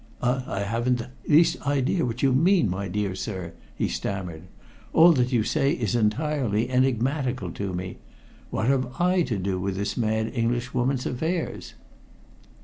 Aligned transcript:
"I 0.19 0.61
haven't 0.61 0.97
the 0.97 1.11
least 1.27 1.61
idea 1.67 2.07
what 2.07 2.23
you 2.23 2.33
mean, 2.33 2.71
my 2.71 2.87
dear 2.87 3.13
sir," 3.13 3.53
he 3.75 3.87
stammered. 3.87 4.47
"All 4.93 5.11
that 5.13 5.31
you 5.31 5.43
say 5.43 5.73
is 5.73 5.93
entirely 5.93 6.71
enigmatical 6.71 7.51
to 7.51 7.71
me. 7.71 7.99
What 8.49 8.65
have 8.65 8.99
I 8.99 9.21
to 9.21 9.37
do 9.37 9.59
with 9.59 9.75
this 9.75 9.95
mad 9.97 10.31
Englishwoman's 10.33 11.05
affairs?" 11.05 11.75